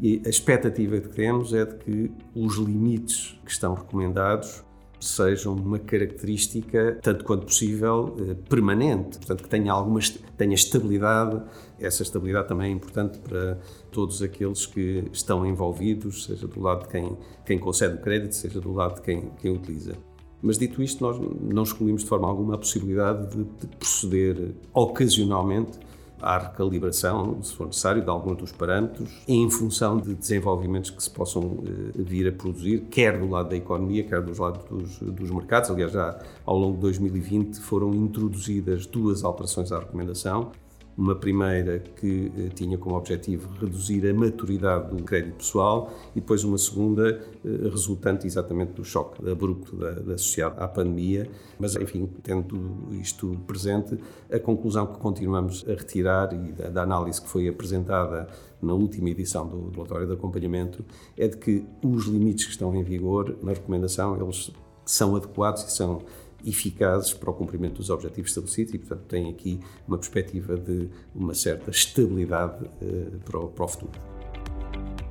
E 0.00 0.20
a 0.26 0.28
expectativa 0.28 0.98
que 0.98 1.10
temos 1.10 1.54
é 1.54 1.64
de 1.64 1.76
que 1.76 2.10
os 2.34 2.56
limites 2.56 3.38
que 3.44 3.52
estão 3.52 3.74
recomendados 3.74 4.64
sejam 5.04 5.54
uma 5.54 5.78
característica, 5.78 6.98
tanto 7.02 7.24
quanto 7.24 7.46
possível, 7.46 8.16
eh, 8.20 8.34
permanente, 8.48 9.18
portanto 9.18 9.42
que 9.42 9.48
tenha 9.48 9.72
alguma 9.72 10.00
tenha 10.36 10.54
estabilidade. 10.54 11.42
Essa 11.80 12.02
estabilidade 12.02 12.48
também 12.48 12.70
é 12.70 12.74
importante 12.74 13.18
para 13.18 13.58
todos 13.90 14.22
aqueles 14.22 14.66
que 14.66 15.04
estão 15.12 15.44
envolvidos, 15.44 16.24
seja 16.24 16.46
do 16.46 16.60
lado 16.60 16.84
de 16.84 16.88
quem, 16.88 17.16
quem 17.44 17.58
concede 17.58 17.96
o 17.96 18.00
crédito, 18.00 18.34
seja 18.34 18.60
do 18.60 18.72
lado 18.72 18.96
de 18.96 19.02
quem, 19.02 19.30
quem 19.40 19.52
utiliza. 19.52 19.94
Mas 20.40 20.58
dito 20.58 20.82
isto, 20.82 21.02
nós 21.04 21.18
não 21.40 21.62
excluímos 21.62 22.02
de 22.02 22.08
forma 22.08 22.28
alguma 22.28 22.54
a 22.54 22.58
possibilidade 22.58 23.28
de, 23.28 23.44
de 23.44 23.76
proceder 23.76 24.54
ocasionalmente 24.74 25.78
à 26.22 26.38
recalibração, 26.38 27.42
se 27.42 27.52
for 27.54 27.66
necessário, 27.66 28.00
de 28.00 28.08
alguns 28.08 28.36
dos 28.36 28.52
parâmetros, 28.52 29.22
em 29.26 29.50
função 29.50 29.98
de 29.98 30.14
desenvolvimentos 30.14 30.90
que 30.90 31.02
se 31.02 31.10
possam 31.10 31.58
eh, 31.66 31.92
vir 31.96 32.28
a 32.28 32.32
produzir, 32.32 32.82
quer 32.90 33.18
do 33.18 33.28
lado 33.28 33.48
da 33.48 33.56
economia, 33.56 34.04
quer 34.04 34.22
dos 34.22 34.38
lados 34.38 34.62
dos, 34.70 34.98
dos 34.98 35.30
mercados. 35.30 35.70
Aliás, 35.70 35.92
já 35.92 36.18
ao 36.46 36.56
longo 36.56 36.76
de 36.76 36.82
2020 36.82 37.58
foram 37.58 37.92
introduzidas 37.92 38.86
duas 38.86 39.24
alterações 39.24 39.72
à 39.72 39.80
recomendação. 39.80 40.52
Uma 40.96 41.14
primeira 41.14 41.78
que 41.78 42.30
eh, 42.36 42.48
tinha 42.54 42.76
como 42.76 42.96
objetivo 42.96 43.48
reduzir 43.58 44.06
a 44.08 44.12
maturidade 44.12 44.94
do 44.94 45.02
crédito 45.02 45.36
pessoal 45.36 45.90
e 46.14 46.20
depois 46.20 46.44
uma 46.44 46.58
segunda 46.58 47.08
eh, 47.44 47.68
resultante 47.68 48.26
exatamente 48.26 48.72
do 48.72 48.84
choque 48.84 49.28
abrupto 49.30 49.74
da, 49.76 49.92
da 49.92 50.14
associado 50.14 50.62
à 50.62 50.68
pandemia. 50.68 51.28
Mas, 51.58 51.76
enfim, 51.76 52.08
tendo 52.22 52.88
isto 52.92 53.38
presente, 53.46 53.98
a 54.30 54.38
conclusão 54.38 54.86
que 54.86 54.98
continuamos 54.98 55.64
a 55.66 55.72
retirar 55.72 56.32
e 56.32 56.52
da, 56.52 56.68
da 56.68 56.82
análise 56.82 57.20
que 57.20 57.28
foi 57.28 57.48
apresentada 57.48 58.28
na 58.60 58.74
última 58.74 59.10
edição 59.10 59.48
do 59.48 59.70
relatório 59.70 60.06
de 60.06 60.12
acompanhamento 60.12 60.84
é 61.16 61.26
de 61.26 61.36
que 61.36 61.64
os 61.82 62.06
limites 62.06 62.44
que 62.44 62.52
estão 62.52 62.74
em 62.74 62.82
vigor 62.82 63.36
na 63.42 63.52
recomendação, 63.52 64.20
eles 64.20 64.52
são 64.84 65.16
adequados 65.16 65.64
e 65.64 65.70
são 65.72 66.02
eficazes 66.44 67.12
para 67.12 67.30
o 67.30 67.34
cumprimento 67.34 67.76
dos 67.76 67.90
objetivos 67.90 68.30
estabelecidos 68.30 68.74
e, 68.74 68.78
portanto, 68.78 69.02
tem 69.08 69.30
aqui 69.30 69.60
uma 69.86 69.98
perspectiva 69.98 70.56
de 70.56 70.88
uma 71.14 71.34
certa 71.34 71.70
estabilidade 71.70 72.64
uh, 72.64 73.18
para, 73.24 73.38
o, 73.38 73.48
para 73.48 73.64
o 73.64 73.68
futuro. 73.68 73.92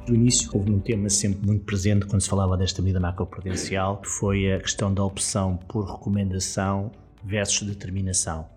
Do 0.06 0.16
início 0.16 0.50
houve 0.54 0.72
um 0.72 0.80
tema 0.80 1.10
sempre 1.10 1.46
muito 1.46 1.64
presente 1.64 2.06
quando 2.06 2.22
se 2.22 2.30
falava 2.30 2.58
desta 2.58 2.82
medida 2.82 3.00
macroprudencial, 3.00 3.98
que 4.02 4.10
foi 4.10 4.52
a 4.52 4.60
questão 4.60 4.94
da 4.94 5.04
opção 5.04 5.58
por 5.68 5.86
recomendação 5.86 6.92
versus 7.24 7.68
determinação. 7.68 8.48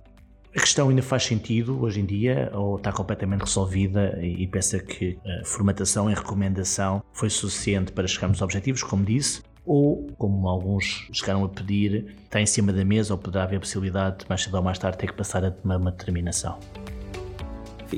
A 0.56 0.60
questão 0.60 0.88
ainda 0.88 1.02
faz 1.02 1.24
sentido 1.24 1.82
hoje 1.82 2.00
em 2.00 2.06
dia 2.06 2.50
ou 2.54 2.76
está 2.76 2.92
completamente 2.92 3.40
resolvida 3.40 4.18
e 4.22 4.46
pensa 4.46 4.78
que 4.78 5.18
a 5.26 5.44
formatação 5.44 6.08
em 6.08 6.14
recomendação 6.14 7.02
foi 7.12 7.28
suficiente 7.28 7.90
para 7.90 8.06
chegarmos 8.06 8.40
aos 8.40 8.46
objetivos, 8.46 8.82
como 8.82 9.04
disse, 9.04 9.42
ou, 9.66 10.06
como 10.18 10.48
alguns 10.48 11.08
chegaram 11.12 11.44
a 11.44 11.48
pedir, 11.48 12.16
está 12.24 12.40
em 12.40 12.46
cima 12.46 12.72
da 12.72 12.84
mesa 12.84 13.14
ou 13.14 13.18
poderá 13.18 13.44
haver 13.44 13.56
a 13.56 13.60
possibilidade 13.60 14.18
de 14.18 14.26
mais 14.28 14.42
cedo 14.42 14.56
ou 14.56 14.62
mais 14.62 14.78
tarde 14.78 14.98
ter 14.98 15.06
que 15.06 15.14
passar 15.14 15.44
a 15.44 15.50
tomar 15.50 15.78
uma 15.78 15.90
determinação. 15.90 16.58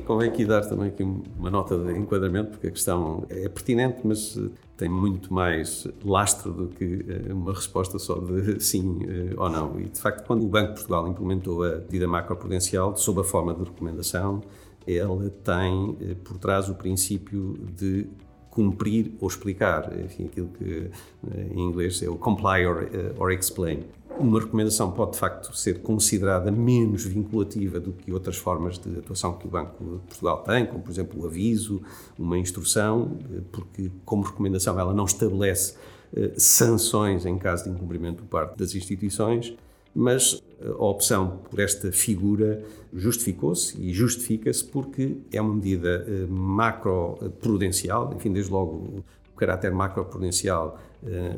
Convém 0.05 0.29
aqui 0.29 0.45
dar 0.45 0.63
também 0.63 0.89
aqui 0.89 1.03
uma 1.03 1.51
nota 1.51 1.79
de 1.79 1.97
enquadramento, 1.97 2.51
porque 2.51 2.67
a 2.67 2.71
questão 2.71 3.25
é 3.31 3.49
pertinente, 3.49 4.01
mas 4.05 4.37
eh, 4.37 4.51
tem 4.77 4.89
muito 4.89 5.33
mais 5.33 5.87
lastro 6.05 6.53
do 6.53 6.69
que 6.69 7.05
eh, 7.09 7.33
uma 7.33 7.53
resposta 7.53 7.99
só 7.99 8.19
de 8.19 8.61
sim 8.63 8.99
eh, 9.09 9.35
ou 9.37 9.49
não. 9.49 9.81
E, 9.81 9.85
de 9.85 9.99
facto, 9.99 10.27
quando 10.27 10.45
o 10.45 10.49
Banco 10.49 10.69
de 10.69 10.75
Portugal 10.75 11.09
implementou 11.09 11.63
a 11.65 11.77
medida 11.77 12.07
macroprudencial, 12.07 12.95
sob 12.97 13.21
a 13.21 13.25
forma 13.25 13.55
de 13.55 13.65
recomendação, 13.65 14.43
ela 14.87 15.31
tem 15.43 16.17
por 16.23 16.39
trás 16.39 16.69
o 16.69 16.75
princípio 16.75 17.55
de 17.75 18.07
cumprir 18.57 19.13
ou 19.21 19.29
explicar, 19.29 19.93
enfim, 20.03 20.25
aquilo 20.25 20.49
que 20.49 20.91
eh, 21.31 21.47
em 21.51 21.61
inglês 21.61 22.03
é 22.03 22.09
o 22.09 22.17
comply 22.17 22.65
or, 22.65 22.89
eh, 22.91 23.13
or 23.19 23.31
explain. 23.31 23.81
Uma 24.19 24.41
recomendação 24.41 24.91
pode, 24.93 25.13
de 25.13 25.19
facto, 25.19 25.55
ser 25.55 25.83
considerada 25.83 26.51
menos 26.51 27.05
vinculativa 27.05 27.79
do 27.79 27.93
que 27.93 28.11
outras 28.11 28.39
formas 28.39 28.79
de 28.79 28.99
atuação 28.99 29.35
que 29.35 29.47
o 29.47 29.51
Banco 29.51 29.85
de 29.85 30.07
Portugal 30.07 30.43
tem, 30.43 30.65
como, 30.65 30.83
por 30.83 30.91
exemplo, 30.91 31.23
o 31.23 31.27
aviso, 31.27 31.83
uma 32.19 32.39
instrução, 32.39 33.19
eh, 33.31 33.43
porque, 33.53 33.91
como 34.07 34.23
recomendação, 34.23 34.81
ela 34.81 34.95
não 34.95 35.05
estabelece 35.05 35.75
sanções 36.39 37.27
em 37.27 37.37
caso 37.37 37.65
de 37.65 37.71
incumprimento 37.71 38.23
por 38.23 38.29
parte 38.29 38.57
das 38.57 38.75
instituições, 38.75 39.55
mas 39.97 40.43
a 40.63 40.85
opção 40.85 41.39
por 41.51 41.59
esta 41.59 41.91
figura 41.91 42.63
justificou-se 42.93 43.81
e 43.81 43.93
justifica-se 43.95 44.63
porque 44.65 45.17
é 45.33 45.41
uma 45.41 45.55
medida 45.55 46.05
eh, 46.07 46.27
macroprudencial, 46.29 48.13
enfim, 48.15 48.31
desde 48.31 48.53
logo 48.53 49.03
o 49.33 49.37
caráter 49.37 49.73
macroprudencial 49.73 50.79
eh, 51.03 51.37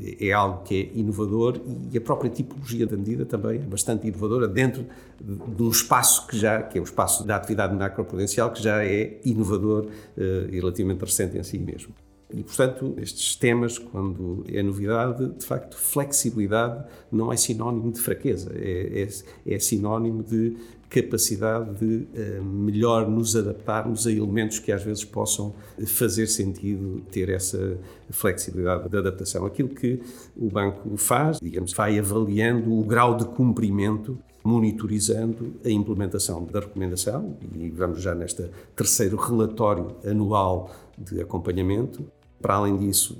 eh, 0.00 0.28
é 0.28 0.32
algo 0.32 0.62
que 0.62 0.92
é 0.94 0.98
inovador 0.98 1.60
e 1.92 1.98
a 1.98 2.00
própria 2.00 2.30
tipologia 2.30 2.86
da 2.86 2.96
medida 2.96 3.24
também 3.24 3.56
é 3.56 3.58
bastante 3.58 4.06
inovadora 4.06 4.46
dentro 4.46 4.86
de 5.20 5.62
um 5.62 5.70
espaço 5.70 6.26
que 6.28 6.38
já, 6.38 6.62
que 6.62 6.78
é 6.78 6.80
o 6.80 6.84
espaço 6.84 7.26
da 7.26 7.34
atividade 7.34 7.74
macroprudencial, 7.74 8.52
que 8.52 8.62
já 8.62 8.84
é 8.84 9.20
inovador 9.24 9.86
e 10.16 10.56
relativamente 10.56 11.00
recente 11.00 11.38
em 11.38 11.42
si 11.42 11.58
mesmo. 11.58 11.94
E, 12.34 12.42
portanto, 12.42 12.94
estes 12.98 13.36
temas, 13.36 13.78
quando 13.78 14.44
é 14.48 14.62
novidade, 14.62 15.28
de 15.28 15.44
facto, 15.44 15.76
flexibilidade 15.76 16.84
não 17.10 17.32
é 17.32 17.36
sinónimo 17.36 17.92
de 17.92 18.00
fraqueza, 18.00 18.50
é, 18.54 19.02
é, 19.46 19.54
é 19.54 19.58
sinónimo 19.58 20.22
de 20.22 20.56
capacidade 20.88 21.74
de 21.78 22.06
uh, 22.06 22.44
melhor 22.44 23.08
nos 23.08 23.34
adaptarmos 23.34 24.06
a 24.06 24.12
elementos 24.12 24.58
que 24.58 24.70
às 24.70 24.82
vezes 24.82 25.04
possam 25.04 25.54
fazer 25.86 26.26
sentido 26.26 27.00
ter 27.10 27.30
essa 27.30 27.78
flexibilidade 28.10 28.90
de 28.90 28.96
adaptação. 28.98 29.46
Aquilo 29.46 29.70
que 29.70 30.02
o 30.36 30.50
banco 30.50 30.94
faz, 30.98 31.38
digamos, 31.40 31.72
vai 31.72 31.98
avaliando 31.98 32.78
o 32.78 32.84
grau 32.84 33.16
de 33.16 33.24
cumprimento 33.24 34.18
monitorizando 34.44 35.54
a 35.64 35.70
implementação 35.70 36.44
da 36.44 36.60
recomendação 36.60 37.36
e 37.54 37.70
vamos 37.70 38.02
já 38.02 38.14
neste 38.14 38.50
terceiro 38.74 39.16
relatório 39.16 39.96
anual 40.04 40.70
de 40.98 41.20
acompanhamento 41.20 42.04
para 42.42 42.56
além 42.56 42.76
disso, 42.76 43.16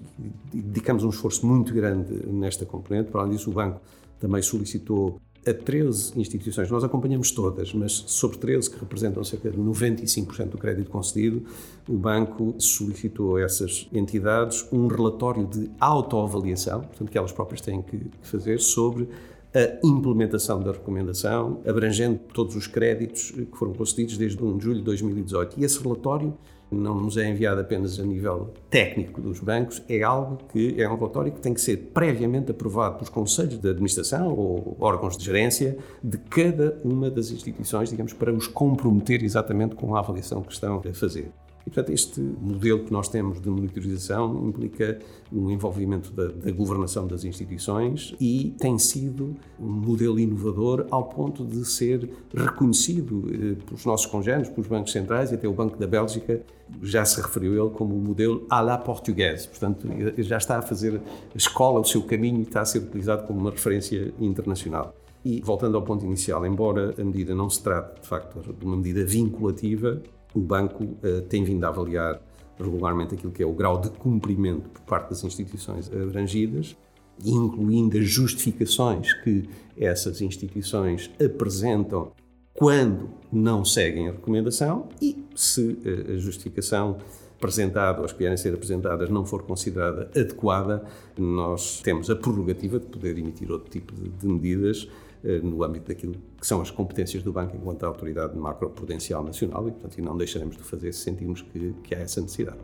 dedicamos 0.52 1.04
um 1.04 1.08
esforço 1.08 1.46
muito 1.46 1.72
grande 1.72 2.12
nesta 2.26 2.66
componente. 2.66 3.10
Para 3.10 3.22
além 3.22 3.36
disso, 3.36 3.50
o 3.50 3.52
banco 3.54 3.80
também 4.18 4.42
solicitou 4.42 5.20
a 5.46 5.52
13 5.52 6.20
instituições, 6.20 6.70
nós 6.70 6.84
acompanhamos 6.84 7.32
todas, 7.32 7.74
mas 7.74 7.92
sobre 8.06 8.38
13 8.38 8.70
que 8.70 8.78
representam 8.78 9.24
cerca 9.24 9.50
de 9.50 9.58
95% 9.58 10.50
do 10.50 10.58
crédito 10.58 10.88
concedido, 10.88 11.42
o 11.88 11.96
banco 11.96 12.54
solicitou 12.58 13.36
a 13.36 13.42
essas 13.42 13.88
entidades 13.92 14.64
um 14.72 14.86
relatório 14.86 15.44
de 15.44 15.68
autoavaliação, 15.80 16.82
portanto 16.82 17.10
que 17.10 17.18
elas 17.18 17.32
próprias 17.32 17.60
têm 17.60 17.82
que 17.82 18.00
fazer 18.22 18.60
sobre 18.60 19.08
a 19.52 19.84
implementação 19.84 20.62
da 20.62 20.72
recomendação, 20.72 21.60
abrangendo 21.66 22.20
todos 22.32 22.54
os 22.54 22.68
créditos 22.68 23.32
que 23.32 23.58
foram 23.58 23.74
concedidos 23.74 24.16
desde 24.16 24.42
1 24.42 24.56
de 24.56 24.64
julho 24.64 24.78
de 24.78 24.84
2018. 24.84 25.60
E 25.60 25.64
esse 25.64 25.82
relatório 25.82 26.32
não 26.72 26.94
nos 27.00 27.16
é 27.16 27.28
enviado 27.28 27.60
apenas 27.60 27.98
a 27.98 28.02
nível 28.02 28.52
técnico 28.70 29.20
dos 29.20 29.40
bancos, 29.40 29.82
é 29.88 30.02
algo 30.02 30.38
que 30.52 30.80
é 30.80 30.88
um 30.88 30.96
relatório 30.96 31.32
que 31.32 31.40
tem 31.40 31.54
que 31.54 31.60
ser 31.60 31.76
previamente 31.92 32.50
aprovado 32.50 32.94
pelos 32.94 33.08
conselhos 33.08 33.58
de 33.58 33.68
administração 33.68 34.32
ou 34.34 34.76
órgãos 34.80 35.16
de 35.16 35.24
gerência 35.24 35.76
de 36.02 36.18
cada 36.18 36.78
uma 36.84 37.10
das 37.10 37.30
instituições, 37.30 37.90
digamos, 37.90 38.12
para 38.12 38.32
os 38.32 38.46
comprometer 38.46 39.22
exatamente 39.22 39.74
com 39.74 39.94
a 39.94 39.98
avaliação 39.98 40.42
que 40.42 40.52
estão 40.52 40.82
a 40.88 40.94
fazer. 40.94 41.30
E, 41.66 41.70
portanto, 41.70 41.92
este 41.92 42.20
modelo 42.20 42.84
que 42.84 42.92
nós 42.92 43.08
temos 43.08 43.40
de 43.40 43.48
monitorização 43.48 44.48
implica 44.48 44.98
um 45.32 45.50
envolvimento 45.50 46.12
da, 46.12 46.28
da, 46.28 46.50
governação 46.50 47.06
das 47.06 47.24
instituições 47.24 48.14
e 48.20 48.54
tem 48.58 48.78
sido 48.78 49.36
um 49.58 49.70
modelo 49.70 50.18
inovador 50.18 50.86
ao 50.90 51.04
ponto 51.04 51.44
de 51.44 51.64
ser 51.64 52.08
reconhecido 52.34 53.24
eh, 53.28 53.54
pelos 53.64 53.84
nossos 53.84 54.06
congêneres, 54.06 54.48
pelos 54.48 54.66
bancos 54.66 54.92
centrais 54.92 55.30
e 55.30 55.34
até 55.34 55.46
o 55.46 55.52
Banco 55.52 55.78
da 55.78 55.86
Bélgica 55.86 56.42
já 56.82 57.04
se 57.04 57.20
referiu 57.20 57.52
ele 57.52 57.74
como 57.74 57.94
o 57.94 57.98
modelo 57.98 58.46
à 58.48 58.60
la 58.60 58.78
portuguesa. 58.78 59.48
Portanto, 59.48 59.86
já 60.18 60.38
está 60.38 60.58
a 60.58 60.62
fazer 60.62 60.96
a 60.96 61.36
escola, 61.36 61.80
o 61.80 61.84
seu 61.84 62.02
caminho 62.02 62.38
e 62.38 62.42
está 62.42 62.62
a 62.62 62.64
ser 62.64 62.78
utilizado 62.78 63.26
como 63.26 63.40
uma 63.40 63.50
referência 63.50 64.12
internacional. 64.18 64.94
E 65.24 65.40
voltando 65.40 65.76
ao 65.76 65.82
ponto 65.82 66.04
inicial, 66.04 66.44
embora 66.44 66.94
a 66.98 67.04
medida 67.04 67.34
não 67.34 67.48
se 67.48 67.62
trate 67.62 68.00
de 68.00 68.08
facto 68.08 68.40
de 68.52 68.64
uma 68.64 68.76
medida 68.76 69.04
vinculativa, 69.04 70.02
o 70.34 70.40
banco 70.40 70.84
uh, 70.84 71.22
tem 71.28 71.44
vindo 71.44 71.64
a 71.64 71.68
avaliar 71.68 72.20
regularmente 72.58 73.14
aquilo 73.14 73.32
que 73.32 73.42
é 73.42 73.46
o 73.46 73.52
grau 73.52 73.80
de 73.80 73.90
cumprimento 73.90 74.68
por 74.68 74.82
parte 74.82 75.10
das 75.10 75.24
instituições 75.24 75.90
abrangidas, 75.92 76.76
incluindo 77.24 77.98
as 77.98 78.04
justificações 78.04 79.12
que 79.22 79.48
essas 79.76 80.20
instituições 80.20 81.10
apresentam 81.22 82.12
quando 82.54 83.08
não 83.32 83.64
seguem 83.64 84.08
a 84.08 84.12
recomendação 84.12 84.88
e 85.00 85.24
se 85.34 85.78
eh, 85.84 86.12
a 86.12 86.16
justificação 86.18 86.98
apresentada 87.38 87.98
ou 87.98 88.04
as 88.04 88.12
que 88.12 88.18
vierem 88.18 88.34
a 88.34 88.36
ser 88.36 88.54
apresentadas 88.54 89.08
não 89.10 89.24
for 89.24 89.42
considerada 89.42 90.10
adequada, 90.14 90.84
nós 91.18 91.80
temos 91.82 92.08
a 92.08 92.14
prerrogativa 92.14 92.78
de 92.78 92.86
poder 92.86 93.18
emitir 93.18 93.50
outro 93.50 93.68
tipo 93.68 93.92
de, 93.94 94.26
medidas 94.26 94.88
no 95.22 95.62
âmbito 95.62 95.88
daquilo 95.88 96.14
que 96.40 96.46
são 96.46 96.60
as 96.60 96.70
competências 96.70 97.22
do 97.22 97.32
banco 97.32 97.56
enquanto 97.56 97.84
autoridade 97.84 98.36
macroprudencial 98.36 99.22
nacional 99.24 99.68
e, 99.68 99.72
portanto, 99.72 100.00
não 100.02 100.16
deixaremos 100.16 100.56
de 100.56 100.62
fazer 100.62 100.92
se 100.92 101.00
sentirmos 101.00 101.42
que, 101.42 101.74
que 101.84 101.94
há 101.94 102.00
essa 102.00 102.20
necessidade. 102.20 102.58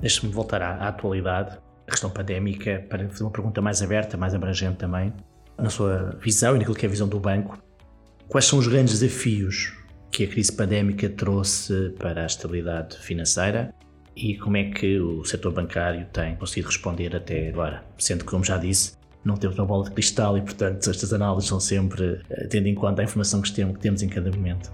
Deixe-me 0.00 0.32
voltar 0.32 0.62
à, 0.62 0.74
à 0.74 0.88
atualidade, 0.88 1.58
a 1.86 1.90
questão 1.90 2.10
pandémica, 2.10 2.84
para 2.88 3.08
fazer 3.08 3.24
uma 3.24 3.30
pergunta 3.30 3.60
mais 3.60 3.82
aberta, 3.82 4.16
mais 4.16 4.34
abrangente 4.34 4.76
também. 4.76 5.12
Na 5.56 5.70
sua 5.70 6.16
visão 6.20 6.54
e 6.54 6.58
naquilo 6.58 6.76
que 6.76 6.86
é 6.86 6.88
a 6.88 6.90
visão 6.90 7.08
do 7.08 7.18
banco, 7.18 7.58
quais 8.28 8.44
são 8.44 8.58
os 8.58 8.68
grandes 8.68 9.00
desafios 9.00 9.76
que 10.10 10.24
a 10.24 10.28
crise 10.28 10.52
pandémica 10.52 11.08
trouxe 11.08 11.90
para 11.98 12.22
a 12.22 12.26
estabilidade 12.26 12.96
financeira 12.98 13.74
e 14.16 14.36
como 14.36 14.56
é 14.56 14.64
que 14.70 14.98
o 14.98 15.24
setor 15.24 15.52
bancário 15.52 16.06
tem 16.12 16.34
conseguido 16.36 16.68
responder 16.68 17.14
até 17.14 17.48
agora? 17.48 17.84
Sendo 17.96 18.24
que, 18.24 18.30
como 18.30 18.44
já 18.44 18.58
disse, 18.58 18.97
não 19.24 19.36
temos 19.36 19.58
uma 19.58 19.66
bola 19.66 19.84
de 19.84 19.90
cristal 19.90 20.36
e, 20.36 20.42
portanto, 20.42 20.88
estas 20.88 21.12
análises 21.12 21.48
são 21.48 21.60
sempre 21.60 22.20
eh, 22.30 22.46
tendo 22.46 22.66
em 22.66 22.74
conta 22.74 23.02
a 23.02 23.04
informação 23.04 23.40
que 23.40 23.52
temos 23.52 24.02
em 24.02 24.08
cada 24.08 24.30
momento. 24.30 24.70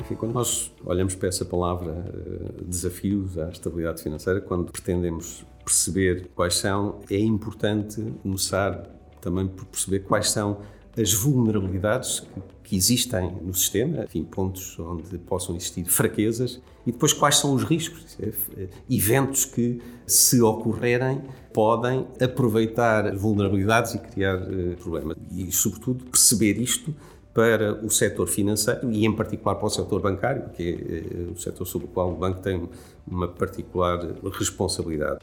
Enfim, 0.00 0.16
quando 0.16 0.32
nós 0.34 0.72
olhamos 0.84 1.14
para 1.14 1.28
essa 1.28 1.44
palavra 1.44 1.92
eh, 1.92 2.64
desafios 2.66 3.38
à 3.38 3.48
estabilidade 3.48 4.02
financeira, 4.02 4.40
quando 4.40 4.70
pretendemos 4.70 5.44
perceber 5.64 6.28
quais 6.34 6.54
são, 6.54 7.00
é 7.10 7.18
importante 7.18 8.02
começar 8.22 8.82
também 9.20 9.48
por 9.48 9.64
perceber 9.64 10.00
quais 10.00 10.30
são 10.30 10.58
as 11.00 11.12
vulnerabilidades 11.12 12.20
que, 12.20 12.42
que 12.64 12.76
existem 12.76 13.30
no 13.42 13.54
sistema, 13.54 14.04
enfim, 14.04 14.24
pontos 14.24 14.78
onde 14.78 15.18
possam 15.18 15.56
existir 15.56 15.84
fraquezas, 15.86 16.60
e 16.86 16.92
depois 16.92 17.12
quais 17.12 17.36
são 17.36 17.54
os 17.54 17.64
riscos, 17.64 18.16
é, 18.20 18.68
eventos 18.90 19.44
que, 19.44 19.80
se 20.06 20.40
ocorrerem, 20.42 21.22
podem 21.54 22.06
aproveitar 22.20 23.14
vulnerabilidades 23.14 23.94
e 23.94 23.98
criar 24.00 24.36
uh, 24.36 24.76
problemas. 24.82 25.16
E, 25.30 25.50
sobretudo, 25.52 26.04
perceber 26.04 26.60
isto 26.60 26.92
para 27.32 27.80
o 27.82 27.88
setor 27.88 28.26
financeiro 28.26 28.90
e, 28.90 29.06
em 29.06 29.12
particular, 29.14 29.54
para 29.54 29.66
o 29.66 29.70
setor 29.70 30.02
bancário, 30.02 30.50
que 30.50 30.68
é 30.68 31.28
uh, 31.28 31.32
o 31.32 31.38
setor 31.38 31.64
sobre 31.64 31.86
o 31.86 31.90
qual 31.90 32.10
o 32.10 32.16
banco 32.16 32.40
tem 32.40 32.68
uma 33.06 33.28
particular 33.28 34.00
responsabilidade. 34.32 35.20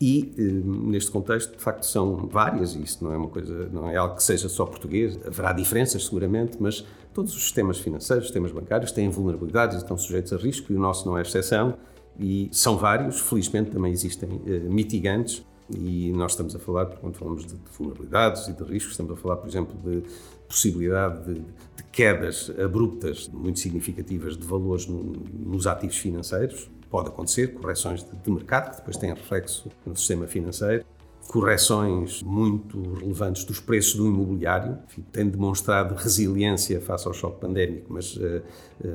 E 0.00 0.32
eh, 0.38 0.42
neste 0.64 1.10
contexto, 1.10 1.56
de 1.56 1.62
facto, 1.62 1.84
são 1.84 2.28
várias, 2.28 2.74
e 2.74 2.82
isso 2.82 3.02
não 3.02 3.12
é 3.12 3.16
uma 3.16 3.28
coisa, 3.28 3.68
não 3.72 3.90
é 3.90 3.96
algo 3.96 4.14
que 4.14 4.22
seja 4.22 4.48
só 4.48 4.64
português, 4.64 5.18
haverá 5.26 5.52
diferenças 5.52 6.04
seguramente, 6.04 6.56
mas 6.60 6.86
todos 7.12 7.34
os 7.34 7.42
sistemas 7.42 7.78
financeiros, 7.78 8.24
os 8.24 8.28
sistemas 8.28 8.52
bancários 8.52 8.92
têm 8.92 9.08
vulnerabilidades 9.08 9.76
e 9.76 9.78
estão 9.80 9.98
sujeitos 9.98 10.32
a 10.32 10.36
risco, 10.36 10.72
e 10.72 10.76
o 10.76 10.78
nosso 10.78 11.04
não 11.08 11.18
é 11.18 11.22
exceção, 11.22 11.74
e 12.18 12.48
são 12.52 12.76
vários, 12.76 13.20
felizmente 13.20 13.70
também 13.70 13.90
existem 13.90 14.40
eh, 14.46 14.60
mitigantes, 14.60 15.44
e 15.70 16.12
nós 16.12 16.32
estamos 16.32 16.54
a 16.54 16.58
falar, 16.58 16.86
quando 16.86 17.14
falamos 17.14 17.44
de, 17.44 17.54
de 17.54 17.70
vulnerabilidades 17.76 18.48
e 18.48 18.52
de 18.52 18.62
riscos, 18.64 18.92
estamos 18.92 19.12
a 19.12 19.16
falar, 19.16 19.36
por 19.36 19.48
exemplo, 19.48 19.76
de 19.84 20.02
possibilidade 20.46 21.24
de, 21.24 21.40
de 21.40 21.84
quedas 21.92 22.50
abruptas 22.58 23.28
muito 23.28 23.58
significativas 23.58 24.36
de 24.36 24.46
valores 24.46 24.86
no, 24.86 25.02
nos 25.02 25.66
ativos 25.66 25.98
financeiros, 25.98 26.70
pode 26.90 27.08
acontecer, 27.08 27.54
correções 27.54 28.02
de, 28.02 28.16
de 28.16 28.30
mercado, 28.30 28.70
que 28.70 28.76
depois 28.78 28.96
têm 28.96 29.12
reflexo 29.12 29.68
no 29.84 29.94
sistema 29.96 30.26
financeiro, 30.26 30.84
correções 31.28 32.22
muito 32.22 32.94
relevantes 32.94 33.44
dos 33.44 33.60
preços 33.60 33.94
do 33.94 34.06
imobiliário, 34.06 34.78
enfim, 34.86 35.04
tem 35.12 35.28
demonstrado 35.28 35.94
resiliência 35.94 36.80
face 36.80 37.06
ao 37.06 37.12
choque 37.12 37.38
pandémico, 37.38 37.92
mas 37.92 38.16
uh, 38.16 38.42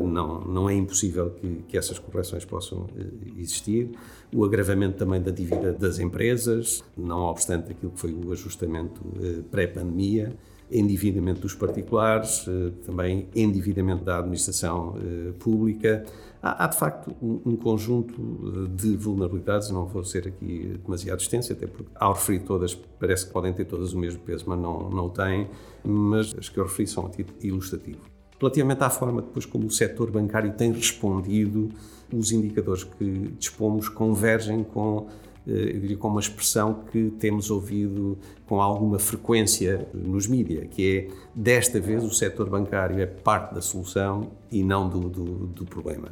não, 0.01 0.41
não 0.41 0.69
é 0.69 0.73
impossível 0.73 1.29
que, 1.29 1.63
que 1.67 1.77
essas 1.77 1.99
correções 1.99 2.43
possam 2.43 2.79
uh, 2.79 3.39
existir. 3.39 3.91
O 4.33 4.43
agravamento 4.43 4.97
também 4.97 5.21
da 5.21 5.29
dívida 5.29 5.71
das 5.71 5.99
empresas, 5.99 6.83
não 6.97 7.19
obstante 7.19 7.71
aquilo 7.71 7.91
que 7.91 7.99
foi 7.99 8.13
o 8.13 8.31
ajustamento 8.31 8.99
uh, 9.01 9.43
pré-pandemia 9.43 10.33
endividamento 10.71 11.41
dos 11.41 11.53
particulares, 11.53 12.45
também 12.83 13.27
endividamento 13.35 14.03
da 14.03 14.17
administração 14.17 14.95
pública, 15.37 16.03
Há, 16.43 16.65
há 16.65 16.67
de 16.67 16.77
facto 16.77 17.15
um, 17.21 17.39
um, 17.45 17.55
conjunto 17.55 18.13
eh, 18.21 18.75
de 18.75 18.97
vulnerabilidades, 18.97 19.69
não 19.69 19.85
vou 19.85 20.03
ser 20.03 20.27
aqui 20.27 20.77
demasiado 20.83 21.21
extenso, 21.21 21.53
até 21.53 21.65
porque 21.65 21.89
ao 21.95 22.12
referir 22.12 22.39
todas, 22.39 22.75
parece 22.75 23.27
que 23.27 23.31
podem 23.31 23.53
ter 23.53 23.63
todas 23.63 23.93
o 23.93 23.97
mesmo 23.97 24.19
peso, 24.19 24.43
mas 24.45 24.59
não, 24.59 24.89
não 24.89 25.09
têm, 25.09 25.50
mas 25.85 26.35
as 26.38 26.50
que 26.50 26.59
eu 26.59 26.65
referi 26.65 26.85
são 26.85 27.05
a 27.05 27.09
título 27.09 27.38
ilustrativo. 27.41 28.00
Relativamente 28.38 28.83
à 28.83 28.89
forma 28.89 29.21
depois 29.21 29.45
como 29.45 29.67
o 29.67 29.71
setor 29.71 30.12
bancário 30.12 30.51
tem 30.51 30.73
respondido, 30.73 31.69
os 32.12 32.33
indicadores 32.33 32.83
que 32.83 33.29
dispomos 33.39 33.88
convergem 33.88 34.65
com 34.65 35.07
eu 35.45 35.79
diria 35.79 35.97
com 35.97 36.07
uma 36.07 36.19
expressão 36.19 36.83
que 36.91 37.12
temos 37.19 37.51
ouvido 37.51 38.17
com 38.45 38.62
alguma 38.62 39.00
frequência 39.00 39.88
nos 39.93 40.27
mídias, 40.27 40.67
que 40.71 40.97
é 40.97 41.15
desta 41.35 41.79
vez 41.79 42.03
o 42.03 42.12
setor 42.12 42.50
bancário 42.50 43.00
é 43.00 43.05
parte 43.05 43.53
da 43.55 43.62
solução 43.62 44.31
e 44.51 44.63
não 44.63 44.88
do, 44.88 45.09
do, 45.09 45.23
do 45.47 45.65
problema 45.65 46.09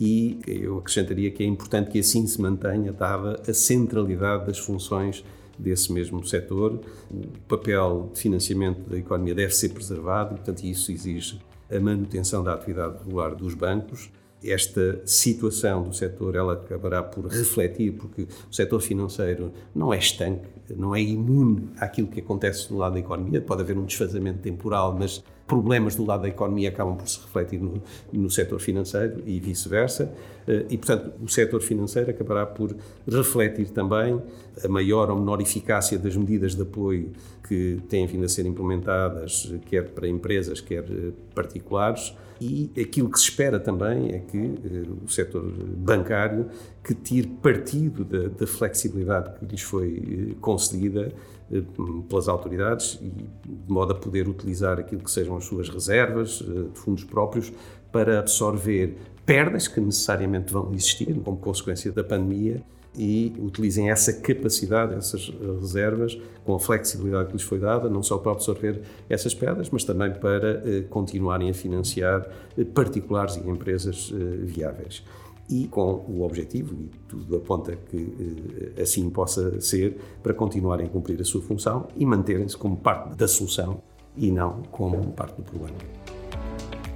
e 0.00 0.38
eu 0.46 0.78
acrescentaria 0.78 1.30
que 1.30 1.42
é 1.42 1.46
importante 1.46 1.90
que 1.90 1.98
assim 1.98 2.26
se 2.26 2.40
mantenha 2.40 2.92
dada 2.92 3.40
a 3.46 3.54
centralidade 3.54 4.46
das 4.46 4.58
funções 4.58 5.24
desse 5.58 5.92
mesmo 5.92 6.24
setor. 6.26 6.80
O 7.10 7.38
papel 7.48 8.10
de 8.12 8.20
financiamento 8.20 8.88
da 8.88 8.98
economia 8.98 9.34
deve 9.34 9.54
ser 9.54 9.70
preservado, 9.70 10.34
portanto, 10.36 10.64
isso 10.64 10.90
exige 10.90 11.40
a 11.70 11.78
manutenção 11.78 12.42
da 12.42 12.54
atividade 12.54 12.98
regular 12.98 13.34
dos 13.34 13.54
bancos. 13.54 14.10
Esta 14.44 15.00
situação 15.04 15.84
do 15.84 15.94
setor 15.94 16.34
ela 16.34 16.52
acabará 16.54 17.02
por 17.02 17.26
refletir, 17.26 17.92
porque 17.92 18.22
o 18.22 18.54
setor 18.54 18.80
financeiro 18.80 19.52
não 19.74 19.92
é 19.92 19.98
estanque, 19.98 20.46
não 20.76 20.94
é 20.94 21.00
imune 21.00 21.70
àquilo 21.78 22.08
que 22.08 22.20
acontece 22.20 22.68
do 22.68 22.76
lado 22.76 22.94
da 22.94 23.00
economia. 23.00 23.40
Pode 23.40 23.62
haver 23.62 23.76
um 23.76 23.84
desfazamento 23.84 24.40
temporal, 24.40 24.96
mas 24.98 25.22
problemas 25.46 25.94
do 25.94 26.04
lado 26.04 26.22
da 26.22 26.28
economia 26.28 26.68
acabam 26.68 26.96
por 26.96 27.08
se 27.08 27.20
refletir 27.20 27.60
no, 27.60 27.82
no 28.12 28.30
setor 28.30 28.58
financeiro 28.60 29.22
e 29.26 29.38
vice-versa. 29.38 30.12
Eh, 30.46 30.66
e, 30.70 30.78
portanto, 30.78 31.12
o 31.22 31.28
setor 31.28 31.60
financeiro 31.60 32.10
acabará 32.10 32.46
por 32.46 32.74
refletir 33.06 33.68
também 33.70 34.20
a 34.62 34.68
maior 34.68 35.10
ou 35.10 35.18
menor 35.18 35.40
eficácia 35.40 35.98
das 35.98 36.16
medidas 36.16 36.54
de 36.54 36.62
apoio 36.62 37.12
que 37.46 37.78
têm 37.88 38.06
vindo 38.06 38.24
a 38.24 38.28
ser 38.28 38.46
implementadas, 38.46 39.52
quer 39.66 39.90
para 39.90 40.08
empresas, 40.08 40.60
quer 40.60 40.84
eh, 40.84 41.12
particulares. 41.34 42.14
E 42.40 42.70
aquilo 42.80 43.08
que 43.08 43.18
se 43.18 43.28
espera 43.28 43.60
também 43.60 44.12
é 44.12 44.18
que 44.18 44.38
eh, 44.38 45.04
o 45.04 45.08
setor 45.08 45.52
bancário 45.76 46.48
que 46.82 46.94
tire 46.94 47.28
partido 47.28 48.04
da, 48.04 48.28
da 48.28 48.46
flexibilidade 48.46 49.38
que 49.38 49.46
lhes 49.46 49.62
foi 49.62 50.36
concedida 50.40 51.12
eh, 51.52 51.62
pelas 52.08 52.28
autoridades 52.28 52.98
e 53.00 53.08
de 53.08 53.72
modo 53.72 53.92
a 53.92 53.94
poder 53.94 54.28
utilizar 54.28 54.78
aquilo 54.78 55.02
que 55.02 55.10
sejam 55.10 55.36
as 55.36 55.44
suas 55.44 55.68
reservas 55.68 56.42
eh, 56.42 56.68
de 56.72 56.78
fundos 56.78 57.04
próprios 57.04 57.52
para 57.92 58.18
absorver 58.18 58.96
perdas 59.24 59.68
que 59.68 59.80
necessariamente 59.80 60.52
vão 60.52 60.72
existir 60.72 61.14
como 61.20 61.36
consequência 61.36 61.92
da 61.92 62.02
pandemia 62.02 62.62
e 62.96 63.34
utilizem 63.38 63.90
essa 63.90 64.12
capacidade, 64.12 64.94
essas 64.94 65.32
reservas, 65.60 66.18
com 66.44 66.54
a 66.54 66.60
flexibilidade 66.60 67.28
que 67.28 67.32
lhes 67.32 67.42
foi 67.42 67.58
dada, 67.58 67.88
não 67.88 68.02
só 68.02 68.18
para 68.18 68.32
absorver 68.32 68.82
essas 69.08 69.34
perdas, 69.34 69.70
mas 69.70 69.84
também 69.84 70.12
para 70.12 70.62
eh, 70.64 70.84
continuarem 70.88 71.50
a 71.50 71.54
financiar 71.54 72.28
particulares 72.74 73.36
e 73.36 73.48
empresas 73.48 74.12
viáveis 74.42 75.02
e 75.48 75.66
com 75.68 76.04
o 76.08 76.22
objetivo, 76.22 76.74
e 76.74 76.90
tudo 77.08 77.36
aponta 77.36 77.76
que 77.76 78.72
eh, 78.76 78.82
assim 78.82 79.10
possa 79.10 79.60
ser, 79.60 79.98
para 80.22 80.32
continuarem 80.32 80.86
a 80.86 80.88
cumprir 80.88 81.20
a 81.20 81.24
sua 81.24 81.42
função 81.42 81.88
e 81.96 82.06
manterem-se 82.06 82.56
como 82.56 82.76
parte 82.76 83.16
da 83.16 83.28
solução 83.28 83.82
e 84.16 84.30
não 84.30 84.62
como 84.70 85.12
parte 85.12 85.36
do 85.36 85.42
problema. 85.42 85.76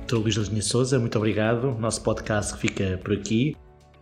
Dr. 0.07 0.17
Luís 0.17 0.37
Linha 0.37 0.63
Souza, 0.63 0.99
muito 0.99 1.19
obrigado. 1.19 1.73
Nosso 1.79 2.03
podcast 2.03 2.57
fica 2.57 2.99
por 3.05 3.13
aqui. 3.13 3.55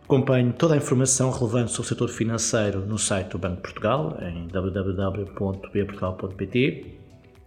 Acompanhe 0.07 0.53
toda 0.53 0.73
a 0.73 0.77
informação 0.77 1.29
relevante 1.31 1.73
sobre 1.73 1.87
o 1.87 1.89
setor 1.89 2.07
financeiro 2.07 2.79
no 2.79 2.97
site 2.97 3.31
do 3.31 3.37
Banco 3.37 3.57
de 3.57 3.63
Portugal, 3.63 4.17
em 4.21 4.47
www.bportugal.pt 4.47 6.85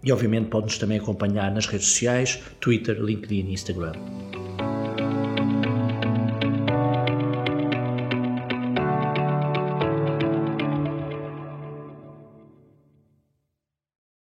e 0.04 0.12
obviamente 0.12 0.50
pode-nos 0.50 0.76
também 0.76 0.98
acompanhar 0.98 1.50
nas 1.50 1.64
redes 1.64 1.88
sociais, 1.88 2.38
Twitter, 2.60 3.00
LinkedIn 3.00 3.46
e 3.46 3.54
Instagram. 3.54 3.92